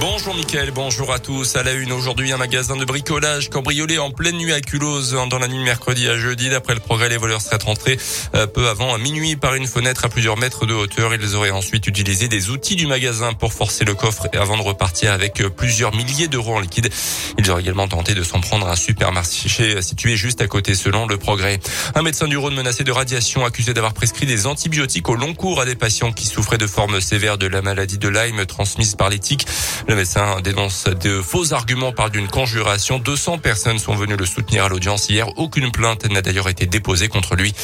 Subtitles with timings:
[0.00, 1.56] Bonjour Mickaël, bonjour à tous.
[1.56, 5.38] À la une aujourd'hui, un magasin de bricolage cambriolé en pleine nuit à Culose dans
[5.40, 6.48] la nuit de mercredi à jeudi.
[6.50, 7.98] D'après le progrès, les voleurs seraient rentrés
[8.36, 11.12] euh, peu avant minuit par une fenêtre à plusieurs mètres de hauteur.
[11.14, 15.10] Ils auraient ensuite utilisé des outils du magasin pour forcer le coffre avant de repartir
[15.12, 16.90] avec euh, plusieurs milliers d'euros en liquide.
[17.36, 21.08] Ils auraient également tenté de s'en prendre à un supermarché situé juste à côté selon
[21.08, 21.58] le progrès.
[21.96, 25.60] Un médecin du Rhône menacé de radiation accusé d'avoir prescrit des antibiotiques au long cours
[25.60, 29.08] à des patients qui souffraient de formes sévères de la maladie de Lyme transmise par
[29.08, 29.46] les tiques.
[29.88, 32.98] Le médecin dénonce de faux arguments par d'une conjuration.
[32.98, 35.26] 200 personnes sont venues le soutenir à l'audience hier.
[35.38, 37.54] Aucune plainte n'a d'ailleurs été déposée contre lui.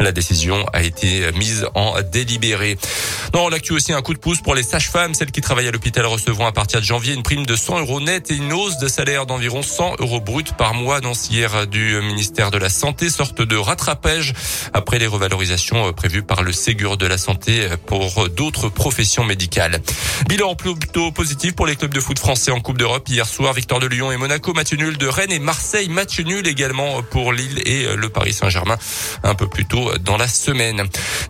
[0.00, 2.78] La décision a été mise en délibéré.
[3.34, 5.12] Dans l'actu aussi, un coup de pouce pour les sages-femmes.
[5.12, 8.00] Celles qui travaillent à l'hôpital recevront à partir de janvier une prime de 100 euros
[8.00, 10.96] net et une hausse de salaire d'environ 100 euros brut par mois.
[10.96, 14.32] Annonce hier du ministère de la Santé, sorte de rattrapage
[14.72, 19.82] après les revalorisations prévues par le Ségur de la Santé pour d'autres professions médicales.
[20.30, 23.08] Bilan plutôt positif pour les clubs de foot français en Coupe d'Europe.
[23.08, 26.46] Hier soir, Victor de Lyon et Monaco, match nul de Rennes et Marseille, match nul
[26.46, 28.76] également pour Lille et le Paris Saint-Germain
[29.22, 30.82] un peu plus tôt dans la semaine.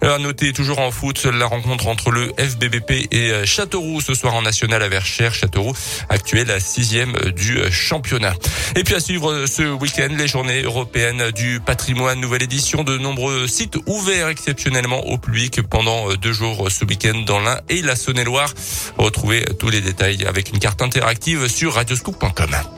[0.03, 4.42] À noter toujours en foot la rencontre entre le FBBP et Châteauroux ce soir en
[4.42, 5.34] national à Verchères.
[5.34, 5.75] Châteauroux
[6.09, 8.34] actuel à sixième du championnat.
[8.77, 12.20] Et puis à suivre ce week-end les journées européennes du patrimoine.
[12.20, 17.41] Nouvelle édition de nombreux sites ouverts exceptionnellement au public pendant deux jours ce week-end dans
[17.41, 18.53] l'Ain et la Saône-et-Loire.
[18.98, 22.73] Retrouvez tous les détails avec une carte interactive sur radioscoop.com.